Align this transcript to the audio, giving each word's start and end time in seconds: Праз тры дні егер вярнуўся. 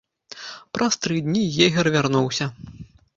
Праз 0.77 0.95
тры 1.03 1.19
дні 1.27 1.43
егер 1.67 1.85
вярнуўся. 1.97 2.49